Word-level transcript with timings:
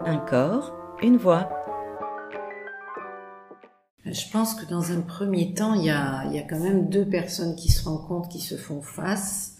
Un 0.00 0.18
corps, 0.18 0.72
une 1.02 1.16
voix. 1.16 1.48
Je 4.04 4.30
pense 4.30 4.54
que 4.54 4.68
dans 4.68 4.92
un 4.92 5.00
premier 5.00 5.54
temps, 5.54 5.74
il 5.74 5.84
y 5.84 5.90
a, 5.90 6.24
quand 6.48 6.58
même 6.58 6.88
deux 6.88 7.08
personnes 7.08 7.56
qui 7.56 7.70
se 7.70 7.88
rencontrent, 7.88 8.28
qui 8.28 8.40
se 8.40 8.56
font 8.56 8.82
face. 8.82 9.56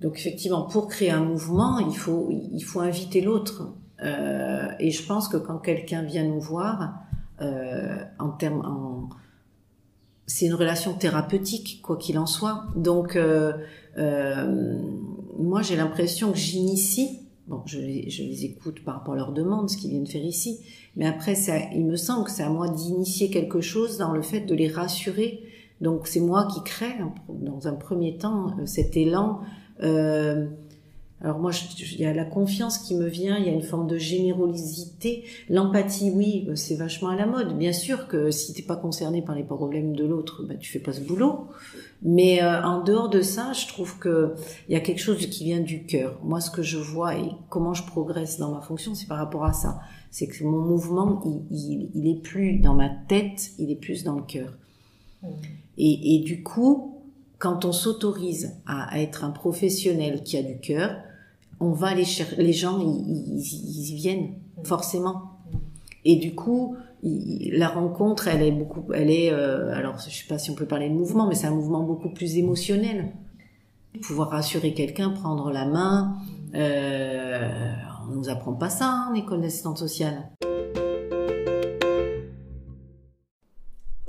Donc 0.00 0.18
effectivement, 0.18 0.62
pour 0.62 0.88
créer 0.88 1.10
un 1.10 1.24
mouvement, 1.24 1.78
il 1.78 1.96
faut, 1.96 2.80
inviter 2.80 3.20
l'autre. 3.20 3.74
Euh, 4.02 4.68
et 4.80 4.90
je 4.90 5.06
pense 5.06 5.28
que 5.28 5.36
quand 5.36 5.58
quelqu'un 5.58 6.02
vient 6.02 6.24
nous 6.24 6.40
voir, 6.40 6.94
euh, 7.40 8.04
c'est 10.26 10.46
une 10.46 10.54
relation 10.54 10.94
thérapeutique, 10.94 11.80
quoi 11.82 11.96
qu'il 11.96 12.18
en 12.18 12.26
soit. 12.26 12.64
Donc, 12.74 13.14
euh, 13.16 13.52
moi, 15.38 15.62
j'ai 15.62 15.76
l'impression 15.76 16.32
que 16.32 16.38
j'initie. 16.38 17.21
Bon, 17.48 17.62
je 17.66 17.78
les, 17.78 18.08
je 18.08 18.22
les 18.22 18.44
écoute 18.44 18.84
par 18.84 18.94
rapport 18.94 19.14
à 19.14 19.16
leurs 19.16 19.32
demandes, 19.32 19.68
ce 19.68 19.76
qu'ils 19.76 19.90
viennent 19.90 20.06
faire 20.06 20.24
ici. 20.24 20.60
Mais 20.96 21.06
après, 21.06 21.34
ça, 21.34 21.54
il 21.72 21.84
me 21.84 21.96
semble 21.96 22.24
que 22.24 22.30
c'est 22.30 22.44
à 22.44 22.50
moi 22.50 22.68
d'initier 22.68 23.30
quelque 23.30 23.60
chose 23.60 23.98
dans 23.98 24.12
le 24.12 24.22
fait 24.22 24.40
de 24.40 24.54
les 24.54 24.68
rassurer. 24.68 25.42
Donc, 25.80 26.06
c'est 26.06 26.20
moi 26.20 26.46
qui 26.46 26.62
crée, 26.62 26.94
dans 27.28 27.66
un 27.66 27.74
premier 27.74 28.16
temps, 28.16 28.56
euh, 28.58 28.66
cet 28.66 28.96
élan. 28.96 29.40
Euh, 29.82 30.46
alors 31.22 31.38
moi, 31.38 31.52
il 31.78 32.00
y 32.00 32.04
a 32.04 32.12
la 32.12 32.24
confiance 32.24 32.78
qui 32.78 32.96
me 32.96 33.06
vient, 33.06 33.38
il 33.38 33.46
y 33.46 33.48
a 33.48 33.52
une 33.52 33.62
forme 33.62 33.86
de 33.86 33.96
générosité, 33.96 35.22
l'empathie, 35.48 36.10
oui, 36.10 36.46
euh, 36.48 36.56
c'est 36.56 36.74
vachement 36.74 37.10
à 37.10 37.16
la 37.16 37.26
mode. 37.26 37.56
Bien 37.56 37.72
sûr 37.72 38.08
que 38.08 38.32
si 38.32 38.52
t'es 38.54 38.62
pas 38.62 38.74
concerné 38.74 39.22
par 39.22 39.36
les 39.36 39.44
problèmes 39.44 39.94
de 39.94 40.04
l'autre, 40.04 40.42
bah, 40.42 40.56
tu 40.56 40.72
fais 40.72 40.80
pas 40.80 40.92
ce 40.92 41.00
boulot. 41.00 41.46
Mais 42.02 42.42
euh, 42.42 42.60
en 42.64 42.82
dehors 42.82 43.08
de 43.08 43.20
ça, 43.20 43.52
je 43.52 43.68
trouve 43.68 44.00
que 44.00 44.34
il 44.68 44.72
y 44.72 44.76
a 44.76 44.80
quelque 44.80 44.98
chose 44.98 45.24
qui 45.26 45.44
vient 45.44 45.60
du 45.60 45.86
cœur. 45.86 46.18
Moi, 46.24 46.40
ce 46.40 46.50
que 46.50 46.62
je 46.62 46.78
vois 46.78 47.16
et 47.16 47.30
comment 47.48 47.72
je 47.72 47.86
progresse 47.86 48.38
dans 48.38 48.50
ma 48.50 48.60
fonction, 48.60 48.96
c'est 48.96 49.06
par 49.06 49.18
rapport 49.18 49.44
à 49.44 49.52
ça. 49.52 49.78
C'est 50.10 50.26
que 50.26 50.42
mon 50.42 50.60
mouvement, 50.60 51.22
il, 51.24 51.56
il, 51.56 51.90
il, 51.94 52.10
est 52.10 52.20
plus 52.20 52.58
dans 52.58 52.74
ma 52.74 52.88
tête, 52.88 53.52
il 53.60 53.70
est 53.70 53.76
plus 53.76 54.02
dans 54.02 54.16
le 54.16 54.22
cœur. 54.22 54.58
Mmh. 55.22 55.26
Et, 55.78 56.16
et, 56.16 56.18
du 56.18 56.42
coup, 56.42 57.00
quand 57.38 57.64
on 57.64 57.70
s'autorise 57.70 58.56
à, 58.66 58.92
à 58.92 58.98
être 58.98 59.22
un 59.22 59.30
professionnel 59.30 60.24
qui 60.24 60.36
a 60.36 60.42
du 60.42 60.58
cœur, 60.58 60.96
on 61.62 61.70
va 61.72 61.94
les 61.94 62.04
chercher, 62.04 62.42
les 62.42 62.52
gens, 62.52 62.80
ils, 62.80 63.38
ils, 63.38 63.94
viennent 63.94 64.34
forcément. 64.64 65.38
Et 66.04 66.16
du 66.16 66.34
coup, 66.34 66.76
la 67.02 67.68
rencontre, 67.68 68.26
elle 68.26 68.42
est 68.42 68.50
beaucoup, 68.50 68.92
elle 68.92 69.10
est, 69.10 69.32
euh, 69.32 69.72
alors 69.72 69.98
je 69.98 70.10
sais 70.10 70.26
pas 70.28 70.38
si 70.38 70.50
on 70.50 70.54
peut 70.54 70.66
parler 70.66 70.88
de 70.88 70.94
mouvement, 70.94 71.28
mais 71.28 71.36
c'est 71.36 71.46
un 71.46 71.54
mouvement 71.54 71.84
beaucoup 71.84 72.10
plus 72.10 72.36
émotionnel. 72.36 73.12
Pouvoir 74.02 74.30
rassurer 74.30 74.74
quelqu'un, 74.74 75.10
prendre 75.10 75.52
la 75.52 75.66
main, 75.66 76.16
euh, 76.56 77.48
on 78.08 78.14
nous 78.14 78.28
apprend 78.28 78.54
pas 78.54 78.70
ça 78.70 78.86
hein, 78.86 79.08
en 79.12 79.14
école 79.14 79.40
d'assistante 79.40 79.78
sociale. 79.78 80.30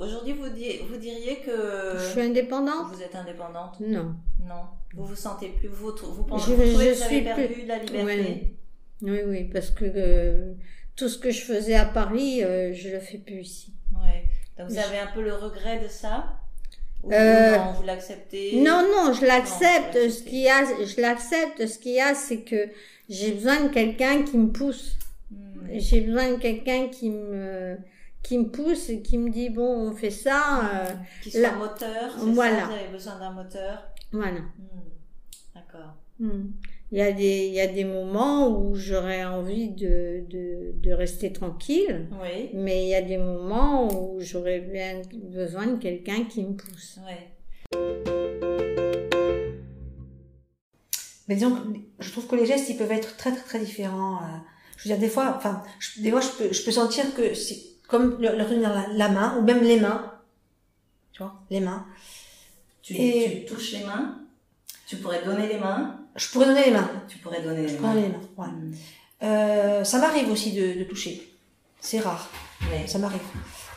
Aujourd'hui, 0.00 0.32
vous, 0.32 0.44
vous 0.44 0.98
diriez 0.98 1.36
que... 1.46 1.93
Je 2.14 2.20
suis 2.20 2.30
indépendante 2.30 2.92
Vous 2.92 3.02
êtes 3.02 3.14
indépendante 3.14 3.80
Non. 3.80 4.14
Non. 4.40 4.64
Vous 4.94 5.04
vous 5.04 5.16
sentez 5.16 5.48
plus... 5.48 5.68
Vous, 5.68 5.92
vous 5.92 6.24
pensez 6.24 6.50
je, 6.50 6.54
vous 6.54 6.62
trouvez 6.62 6.90
que 6.90 6.94
vous 6.94 7.02
avez 7.02 7.22
perdu 7.22 7.46
plus... 7.54 7.66
la 7.66 7.78
liberté 7.78 8.56
oui. 9.02 9.10
oui, 9.10 9.18
oui, 9.26 9.44
parce 9.52 9.70
que 9.70 9.84
euh, 9.84 10.52
tout 10.96 11.08
ce 11.08 11.18
que 11.18 11.30
je 11.30 11.40
faisais 11.40 11.74
à 11.74 11.84
Paris, 11.84 12.44
euh, 12.44 12.72
je 12.72 12.90
le 12.90 13.00
fais 13.00 13.18
plus 13.18 13.40
ici. 13.40 13.74
Ouais. 13.92 14.24
Donc 14.56 14.68
vous 14.68 14.78
avez 14.78 14.98
un 14.98 15.08
peu 15.08 15.22
le 15.22 15.34
regret 15.34 15.80
de 15.80 15.88
ça? 15.88 16.38
Ou 17.02 17.12
euh, 17.12 17.56
non, 17.56 17.72
vous 17.72 17.82
l'acceptez? 17.82 18.62
Non, 18.62 18.82
non, 18.82 19.12
je 19.12 19.26
l'accepte. 19.26 20.10
Ce 20.10 20.22
qu'il 20.22 20.38
y 20.38 20.48
a, 20.48 20.64
je 20.64 21.00
l'accepte. 21.00 21.66
Ce 21.66 21.78
qu'il 21.78 21.92
y 21.92 22.00
a, 22.00 22.14
c'est 22.14 22.40
que 22.40 22.68
j'ai 23.08 23.32
besoin 23.32 23.64
de 23.64 23.68
quelqu'un 23.68 24.22
qui 24.22 24.38
me 24.38 24.50
pousse. 24.50 24.96
Hmm. 25.30 25.66
J'ai 25.72 26.00
besoin 26.00 26.30
de 26.30 26.36
quelqu'un 26.36 26.88
qui 26.88 27.10
me 27.10 27.76
qui 28.24 28.38
me 28.38 28.48
pousse 28.48 28.88
et 28.88 29.02
qui 29.02 29.18
me 29.18 29.30
dit 29.30 29.50
bon 29.50 29.88
on 29.88 29.92
fait 29.94 30.10
ça 30.10 30.62
euh, 30.64 30.90
qui 31.22 31.30
soit 31.30 31.52
moteur 31.52 32.16
voilà 32.18 32.60
ça, 32.60 32.66
vous 32.66 32.72
avez 32.72 32.88
besoin 32.90 33.18
d'un 33.18 33.30
moteur 33.30 33.84
voilà 34.10 34.40
hmm. 34.40 35.54
d'accord 35.54 35.94
hmm. 36.18 36.46
il 36.90 36.98
y 36.98 37.02
a 37.02 37.12
des 37.12 37.46
il 37.48 37.52
y 37.52 37.60
a 37.60 37.66
des 37.66 37.84
moments 37.84 38.48
où 38.48 38.74
j'aurais 38.74 39.24
envie 39.24 39.68
de, 39.68 40.24
de 40.28 40.72
de 40.74 40.92
rester 40.92 41.32
tranquille 41.32 42.08
oui. 42.22 42.48
mais 42.54 42.84
il 42.84 42.88
y 42.88 42.94
a 42.94 43.02
des 43.02 43.18
moments 43.18 43.88
où 43.92 44.18
j'aurais 44.20 44.60
bien 44.60 45.02
besoin 45.12 45.66
de 45.66 45.76
quelqu'un 45.76 46.24
qui 46.24 46.44
me 46.44 46.54
pousse 46.54 46.98
oui. 47.06 47.78
mais 51.28 51.34
disons 51.34 51.58
je 52.00 52.10
trouve 52.10 52.26
que 52.26 52.36
les 52.36 52.46
gestes 52.46 52.70
ils 52.70 52.78
peuvent 52.78 52.90
être 52.90 53.18
très 53.18 53.32
très 53.32 53.44
très 53.44 53.58
différents 53.58 54.16
euh, 54.16 54.38
je 54.78 54.88
veux 54.88 54.94
dire 54.94 54.98
des 54.98 55.10
fois 55.10 55.34
enfin 55.36 55.62
des 55.98 56.10
fois 56.10 56.22
je 56.22 56.30
peux 56.38 56.52
je 56.54 56.64
peux 56.64 56.72
sentir 56.72 57.14
que 57.14 57.34
si 57.34 57.73
comme 57.94 58.20
leur 58.20 58.48
tenir 58.48 58.70
la, 58.72 58.86
la, 58.92 59.08
main, 59.08 59.36
ou 59.38 59.42
même 59.42 59.62
les 59.62 59.78
mains. 59.78 60.12
Tu 61.12 61.22
vois, 61.22 61.34
les 61.50 61.60
mains. 61.60 61.86
Tu, 62.82 62.94
et... 62.94 63.46
tu 63.46 63.54
touches 63.54 63.72
les 63.72 63.84
mains 63.84 64.18
Tu 64.86 64.96
pourrais 64.96 65.24
donner 65.24 65.46
les 65.46 65.58
mains 65.58 66.00
Je 66.16 66.28
pourrais 66.28 66.46
donner 66.46 66.64
les 66.64 66.70
mains. 66.72 66.90
Tu 67.08 67.18
pourrais 67.18 67.40
donner 67.40 67.62
les 67.62 67.68
je 67.68 67.78
mains. 67.78 67.94
Les 67.94 68.08
mains, 68.08 68.20
ouais. 68.36 68.48
Mm. 68.48 68.74
Euh, 69.22 69.84
ça 69.84 69.98
m'arrive 69.98 70.28
aussi 70.30 70.52
de, 70.52 70.80
de 70.80 70.84
toucher. 70.84 71.32
C'est 71.80 72.00
rare. 72.00 72.28
Mais 72.70 72.86
ça 72.86 72.98
m'arrive. 72.98 73.20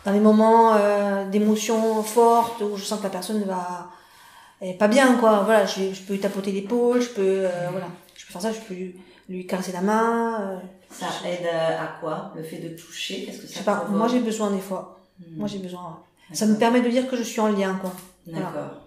Dans 0.04 0.12
les 0.12 0.20
moments 0.20 0.76
euh, 0.76 1.30
d'émotion 1.30 2.02
forte 2.02 2.62
où 2.62 2.76
je 2.76 2.84
sens 2.84 3.00
que 3.00 3.04
la 3.04 3.10
personne 3.10 3.44
va 3.44 3.92
est 4.62 4.74
pas 4.74 4.88
bien 4.88 5.16
quoi. 5.18 5.44
Voilà, 5.44 5.66
je, 5.66 5.94
je 5.94 6.02
peux 6.02 6.14
lui 6.14 6.20
tapoter 6.20 6.52
l'épaule, 6.52 7.02
je 7.02 7.10
peux 7.10 7.22
euh, 7.46 7.70
voilà, 7.72 7.88
je 8.16 8.26
peux 8.26 8.32
faire 8.34 8.42
ça, 8.42 8.52
je 8.52 8.60
peux 8.62 8.74
lui, 8.74 8.96
lui 9.30 9.46
caresser 9.46 9.74
la 9.74 9.82
main. 9.82 10.42
Euh, 10.42 10.58
ça 10.90 11.08
aide 11.26 11.48
à 11.48 12.00
quoi? 12.00 12.32
Le 12.36 12.44
fait 12.44 12.58
de 12.58 12.70
toucher 12.76 13.26
Qu'est-ce 13.26 13.42
que 13.42 13.48
ça 13.48 13.54
Je 13.54 13.58
sais 13.60 13.64
pas. 13.64 13.88
Moi, 13.90 14.08
j'ai 14.08 14.20
besoin 14.20 14.52
des 14.52 14.60
fois. 14.60 15.00
Hmm. 15.20 15.38
Moi, 15.38 15.48
j'ai 15.48 15.60
besoin. 15.60 16.00
Ça 16.34 16.46
me 16.46 16.58
permet 16.58 16.82
de 16.82 16.90
dire 16.90 17.10
que 17.10 17.16
je 17.16 17.24
suis 17.24 17.40
en 17.40 17.48
lien, 17.48 17.76
quoi. 17.76 17.94
D'accord. 18.26 18.82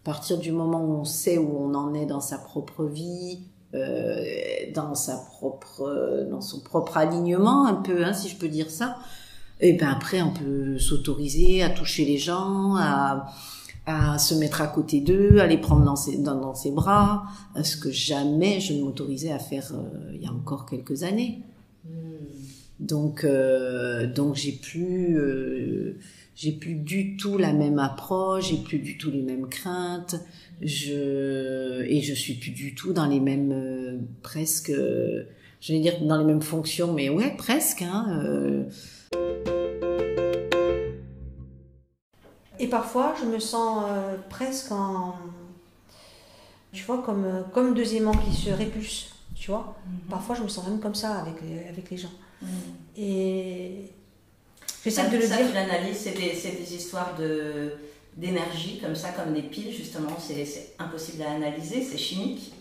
À 0.00 0.04
partir 0.04 0.38
du 0.38 0.52
moment 0.52 0.82
où 0.82 1.00
on 1.00 1.04
sait 1.04 1.36
où 1.36 1.58
on 1.58 1.74
en 1.74 1.92
est 1.92 2.06
dans 2.06 2.20
sa 2.20 2.38
propre 2.38 2.86
vie, 2.86 3.40
euh, 3.74 4.24
dans 4.74 4.94
sa 4.94 5.18
propre, 5.18 6.26
dans 6.30 6.40
son 6.40 6.60
propre 6.60 6.96
alignement, 6.96 7.66
un 7.66 7.74
peu, 7.74 8.04
hein, 8.04 8.14
si 8.14 8.30
je 8.30 8.36
peux 8.36 8.48
dire 8.48 8.70
ça, 8.70 8.96
et 9.60 9.74
ben 9.74 9.88
après, 9.88 10.22
on 10.22 10.32
peut 10.32 10.78
s'autoriser 10.78 11.62
à 11.62 11.68
toucher 11.68 12.04
les 12.06 12.16
gens, 12.16 12.76
à 12.76 13.26
à 13.90 14.18
se 14.18 14.34
mettre 14.34 14.60
à 14.60 14.66
côté 14.66 15.00
d'eux, 15.00 15.38
à 15.38 15.46
les 15.46 15.56
prendre 15.56 15.82
dans 15.82 15.96
ses, 15.96 16.18
dans, 16.18 16.38
dans 16.38 16.54
ses 16.54 16.70
bras, 16.70 17.24
ce 17.62 17.78
que 17.78 17.90
jamais 17.90 18.60
je 18.60 18.74
ne 18.74 18.82
m'autorisais 18.82 19.32
à 19.32 19.38
faire 19.38 19.72
euh, 19.72 20.12
il 20.12 20.22
y 20.22 20.26
a 20.26 20.30
encore 20.30 20.66
quelques 20.66 21.04
années. 21.04 21.38
Hmm. 21.86 22.18
Donc, 22.80 23.24
euh, 23.24 24.06
donc 24.06 24.36
j'ai 24.36 24.52
plus, 24.52 25.18
euh, 25.18 25.96
j'ai 26.36 26.52
plus 26.52 26.74
du 26.74 27.16
tout 27.16 27.38
la 27.38 27.54
même 27.54 27.78
approche, 27.78 28.50
j'ai 28.50 28.58
plus 28.58 28.78
du 28.78 28.98
tout 28.98 29.10
les 29.10 29.22
mêmes 29.22 29.48
craintes, 29.48 30.16
je 30.60 31.82
et 31.84 32.02
je 32.02 32.12
suis 32.12 32.34
plus 32.34 32.50
du 32.50 32.74
tout 32.74 32.92
dans 32.92 33.06
les 33.06 33.20
mêmes 33.20 33.52
euh, 33.52 33.96
presque, 34.22 34.70
je 34.70 35.72
vais 35.72 35.80
dire 35.80 35.94
dans 36.02 36.18
les 36.18 36.26
mêmes 36.26 36.42
fonctions, 36.42 36.92
mais 36.92 37.08
ouais 37.08 37.34
presque. 37.38 37.80
Hein, 37.80 38.66
parfois, 42.68 43.14
je 43.20 43.26
me 43.26 43.38
sens 43.38 43.84
euh, 43.88 44.16
presque 44.28 44.72
en. 44.72 45.14
Tu 46.72 46.84
vois, 46.84 47.02
comme, 47.02 47.24
euh, 47.24 47.42
comme 47.52 47.74
deux 47.74 47.94
aimants 47.94 48.16
qui 48.16 48.34
se 48.34 48.50
répulsent. 48.50 49.10
Tu 49.34 49.50
vois 49.50 49.76
mhm. 49.86 50.10
Parfois, 50.10 50.34
je 50.34 50.42
me 50.42 50.48
sens 50.48 50.66
même 50.66 50.80
comme 50.80 50.94
ça 50.94 51.18
avec 51.18 51.40
les, 51.42 51.68
avec 51.68 51.90
les 51.90 51.96
gens. 51.96 52.12
Mhm. 52.42 52.48
Et. 52.96 53.92
J'essaie 54.84 55.08
de 55.08 55.16
le 55.16 55.26
ça, 55.26 55.36
dire. 55.36 55.52
l'analyse, 55.52 55.98
c'est 55.98 56.12
des, 56.12 56.30
des, 56.30 56.74
histoires 56.74 57.14
de 57.16 57.74
d'énergie, 58.16 58.80
comme 58.80 58.96
ça, 58.96 59.10
comme 59.10 59.34
des 59.34 59.42
piles, 59.42 59.72
justement. 59.72 60.16
C'est 60.18 60.74
impossible 60.78 61.22
à 61.22 61.32
analyser, 61.32 61.82
c'est 61.82 61.98
chimique. 61.98 62.52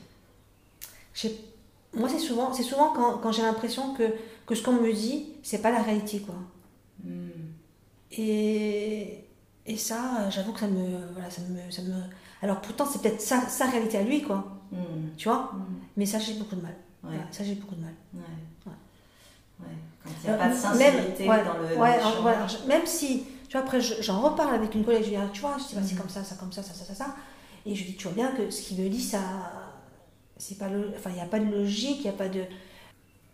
Moi, 1.93 2.09
c'est 2.09 2.19
souvent, 2.19 2.53
souvent 2.53 2.93
quand, 2.93 3.17
quand 3.17 3.31
j'ai 3.31 3.41
l'impression 3.41 3.93
que, 3.93 4.03
que 4.45 4.55
ce 4.55 4.61
qu'on 4.61 4.73
me 4.73 4.91
dit, 4.91 5.27
c'est 5.41 5.61
pas 5.61 5.71
la 5.71 5.81
réalité, 5.81 6.19
quoi. 6.19 6.35
Hmm. 7.03 7.29
Et 8.11 9.23
et 9.67 9.75
ça, 9.75 10.21
euh, 10.21 10.31
j'avoue 10.31 10.53
que 10.53 10.61
ça 10.61 10.67
me, 10.67 10.97
voilà, 11.11 11.29
ça 11.29 11.41
me, 11.41 11.69
ça 11.69 11.81
me. 11.81 11.93
Alors 12.41 12.61
pourtant, 12.61 12.85
c'est 12.85 13.01
peut-être 13.01 13.19
sa, 13.19 13.41
sa, 13.49 13.65
réalité 13.65 13.97
à 13.97 14.03
lui, 14.03 14.21
quoi. 14.21 14.61
Mm. 14.71 14.77
Tu 15.17 15.27
vois 15.27 15.51
mm. 15.53 15.65
Mais 15.97 16.05
ça, 16.05 16.19
j'ai 16.19 16.35
beaucoup 16.35 16.55
de 16.55 16.61
mal. 16.61 16.75
Ouais. 17.03 17.17
Ça, 17.31 17.43
j'ai 17.43 17.55
beaucoup 17.55 17.75
de 17.75 17.81
mal. 17.81 17.93
Ouais. 18.13 18.71
ouais. 19.59 19.65
Quand 20.03 20.09
il 20.23 20.23
n'y 20.23 20.29
a 20.29 20.33
euh, 20.35 20.37
pas 20.37 20.49
de 20.49 20.55
sincérité 20.55 21.27
même, 21.27 21.45
dans 21.45 21.57
le. 21.57 21.77
Ouais, 21.77 21.99
dans 21.99 22.15
le 22.15 22.21
voilà, 22.21 22.47
même 22.65 22.85
si, 22.85 23.25
tu 23.49 23.57
vois, 23.57 23.61
après, 23.61 23.81
j'en 23.81 24.21
reparle 24.21 24.55
avec 24.55 24.73
une 24.73 24.85
collègue, 24.85 25.03
je 25.03 25.09
lui 25.09 25.17
dis, 25.17 25.21
ah, 25.21 25.29
tu 25.33 25.41
vois, 25.41 25.57
je 25.57 25.75
bah, 25.75 25.81
c'est 25.85 25.95
mm. 25.95 25.97
comme 25.97 26.09
ça, 26.09 26.23
ça, 26.23 26.35
comme 26.35 26.51
ça, 26.53 26.63
ça, 26.63 26.73
ça, 26.73 26.85
ça, 26.85 26.95
ça. 26.95 27.15
Et 27.65 27.75
je 27.75 27.83
lui 27.83 27.91
dis, 27.91 27.97
tu 27.97 28.03
vois 28.05 28.13
bien 28.13 28.31
que 28.31 28.49
ce 28.49 28.61
qu'il 28.61 28.81
me 28.81 28.89
dit, 28.89 29.01
ça. 29.01 29.19
C'est 30.37 30.57
pas 30.57 30.69
le. 30.69 30.93
Enfin, 30.95 31.09
il 31.09 31.15
n'y 31.15 31.21
a 31.21 31.25
pas 31.25 31.39
de 31.39 31.51
logique, 31.51 31.97
il 31.99 32.03
n'y 32.03 32.09
a 32.09 32.13
pas 32.13 32.29
de. 32.29 32.43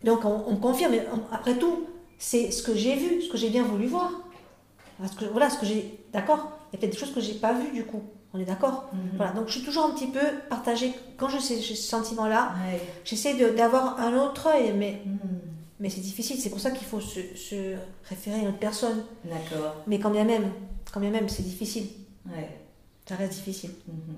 Donc, 0.02 0.24
on, 0.24 0.44
on 0.48 0.56
confirme, 0.56 0.92
mais 0.92 1.06
après 1.30 1.56
tout, 1.58 1.86
c'est 2.18 2.50
ce 2.50 2.62
que 2.62 2.74
j'ai 2.74 2.96
vu, 2.96 3.22
ce 3.22 3.30
que 3.30 3.36
j'ai 3.36 3.50
bien 3.50 3.62
voulu 3.62 3.86
voir. 3.86 4.10
Parce 4.98 5.14
que, 5.14 5.24
voilà, 5.26 5.50
ce 5.50 5.58
que 5.58 5.66
j'ai. 5.66 5.98
D'accord 6.12 6.52
Il 6.72 6.76
y 6.76 6.76
a 6.76 6.80
peut-être 6.80 6.92
des 6.92 6.98
choses 6.98 7.12
que 7.14 7.20
j'ai 7.20 7.34
pas 7.34 7.52
vues 7.52 7.72
du 7.72 7.84
coup. 7.84 8.02
On 8.32 8.38
est 8.38 8.44
d'accord 8.44 8.90
Mhm. 8.92 8.98
Voilà, 9.16 9.32
donc 9.32 9.46
je 9.48 9.52
suis 9.54 9.62
toujours 9.64 9.84
un 9.84 9.90
petit 9.90 10.08
peu 10.08 10.20
partagée. 10.48 10.92
Quand 11.16 11.28
je 11.28 11.38
sais 11.38 11.56
ce 11.56 11.74
sentiment-là, 11.74 12.52
j'essaie 13.04 13.34
de- 13.34 13.50
d'avoir 13.56 14.00
un 14.00 14.16
autre, 14.16 14.48
et- 14.56 14.72
mais, 14.72 15.00
Mhm. 15.06 15.18
mais 15.80 15.88
c'est 15.88 16.00
difficile. 16.00 16.36
C'est 16.40 16.50
pour 16.50 16.58
ça 16.60 16.70
qu'il 16.72 16.86
faut 16.86 17.00
se, 17.00 17.20
se 17.36 17.74
référer 18.08 18.36
à 18.36 18.38
une 18.40 18.48
autre 18.48 18.58
personne. 18.58 19.04
D'accord. 19.24 19.76
Mais 19.86 19.98
quand 20.00 20.10
bien 20.10 20.24
même, 20.24 20.50
quand 20.92 21.00
bien 21.00 21.10
même, 21.10 21.28
c'est 21.28 21.44
difficile. 21.44 21.86
Ouais. 22.26 22.48
Ça 23.08 23.14
reste 23.16 23.34
difficile. 23.34 23.70
Mhm. 23.86 24.16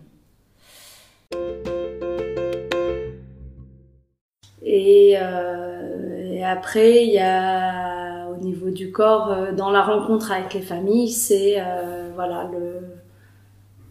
Et, 4.62 5.14
euh, 5.20 6.32
et 6.32 6.44
après, 6.44 7.04
il 7.06 7.12
y 7.12 7.18
a 7.18 8.15
au 8.38 8.44
niveau 8.44 8.70
du 8.70 8.92
corps, 8.92 9.30
euh, 9.30 9.52
dans 9.52 9.70
la 9.70 9.82
rencontre 9.82 10.32
avec 10.32 10.54
les 10.54 10.60
familles, 10.60 11.08
c'est 11.10 11.56
euh, 11.58 12.10
voilà 12.14 12.48
le 12.52 12.80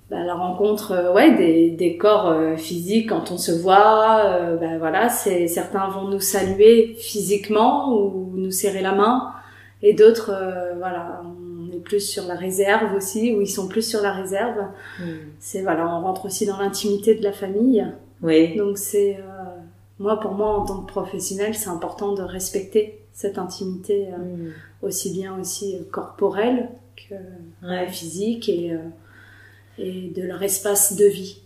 bah, 0.09 0.23
la 0.23 0.35
rencontre 0.35 0.91
euh, 0.91 1.13
ouais 1.13 1.35
des, 1.35 1.71
des 1.71 1.97
corps 1.97 2.27
euh, 2.27 2.55
physiques 2.55 3.09
quand 3.09 3.31
on 3.31 3.37
se 3.37 3.51
voit. 3.51 4.21
euh, 4.25 4.57
bah, 4.57 4.77
voilà, 4.77 5.09
c'est 5.09 5.47
certains 5.47 5.87
vont 5.89 6.07
nous 6.07 6.19
saluer 6.19 6.95
physiquement 6.99 7.93
ou 7.93 8.31
nous 8.35 8.51
serrer 8.51 8.81
la 8.81 8.93
main, 8.93 9.31
et 9.81 9.93
d'autres 9.93 10.31
euh, 10.31 10.73
voilà 10.77 11.21
on 11.25 11.71
est 11.75 11.79
plus 11.79 12.01
sur 12.07 12.25
la 12.25 12.35
réserve 12.35 12.93
aussi, 12.95 13.33
ou 13.33 13.41
ils 13.41 13.47
sont 13.47 13.67
plus 13.67 13.81
sur 13.81 14.01
la 14.01 14.11
réserve. 14.11 14.59
Mhm. 14.99 15.17
C'est 15.39 15.61
voilà, 15.61 15.87
on 15.87 16.01
rentre 16.01 16.25
aussi 16.25 16.45
dans 16.45 16.57
l'intimité 16.59 17.15
de 17.15 17.23
la 17.23 17.31
famille. 17.31 17.85
Oui. 18.21 18.55
Donc 18.55 18.77
c'est 18.77 19.17
moi 19.99 20.19
pour 20.19 20.33
moi 20.33 20.59
en 20.59 20.65
tant 20.65 20.81
que 20.81 20.87
professionnel, 20.91 21.55
c'est 21.55 21.69
important 21.69 22.13
de 22.13 22.21
respecter 22.21 23.04
cette 23.15 23.37
intimité 23.39 24.09
euh, 24.09 24.17
Mhm. 24.17 24.51
aussi 24.83 25.11
bien 25.13 25.39
aussi 25.39 25.77
corporelle 25.91 26.69
que 26.95 27.15
euh, 27.15 27.67
Ouais. 27.67 27.87
physique 27.89 28.47
et 28.49 28.73
euh, 28.73 28.77
et 29.77 30.09
de 30.15 30.21
leur 30.23 30.41
espace 30.43 30.95
de 30.95 31.05
vie. 31.05 31.41